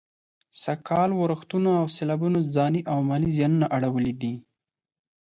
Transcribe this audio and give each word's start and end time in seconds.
سږ 0.63 0.79
کال 0.89 1.09
ورښتونو 1.15 1.69
او 1.79 1.85
سېلابونو 1.95 2.39
ځاني 2.55 2.81
او 2.91 2.97
مالي 3.09 3.29
زيانونه 3.37 3.65
اړولي 3.75 4.13
دي. 4.21 4.33